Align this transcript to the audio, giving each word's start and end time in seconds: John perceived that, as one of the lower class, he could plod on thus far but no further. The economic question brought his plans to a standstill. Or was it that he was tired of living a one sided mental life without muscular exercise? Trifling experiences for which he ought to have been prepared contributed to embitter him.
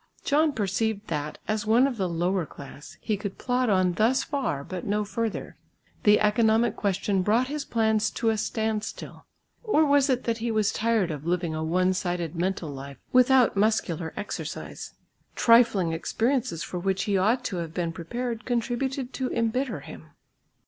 John 0.23 0.51
perceived 0.51 1.09
that, 1.09 1.37
as 1.47 1.67
one 1.67 1.85
of 1.85 1.97
the 1.97 2.09
lower 2.09 2.43
class, 2.47 2.97
he 3.01 3.15
could 3.15 3.37
plod 3.37 3.69
on 3.69 3.93
thus 3.93 4.23
far 4.23 4.63
but 4.63 4.83
no 4.83 5.05
further. 5.05 5.57
The 6.05 6.19
economic 6.19 6.75
question 6.75 7.21
brought 7.21 7.49
his 7.49 7.65
plans 7.65 8.09
to 8.17 8.31
a 8.31 8.37
standstill. 8.39 9.27
Or 9.63 9.85
was 9.85 10.09
it 10.09 10.23
that 10.23 10.39
he 10.39 10.49
was 10.49 10.71
tired 10.71 11.11
of 11.11 11.27
living 11.27 11.53
a 11.53 11.63
one 11.63 11.93
sided 11.93 12.35
mental 12.35 12.69
life 12.69 12.97
without 13.13 13.55
muscular 13.55 14.11
exercise? 14.17 14.95
Trifling 15.35 15.91
experiences 15.93 16.63
for 16.63 16.79
which 16.79 17.03
he 17.03 17.15
ought 17.15 17.43
to 17.43 17.57
have 17.57 17.71
been 17.75 17.91
prepared 17.91 18.43
contributed 18.43 19.13
to 19.13 19.31
embitter 19.31 19.81
him. 19.81 20.09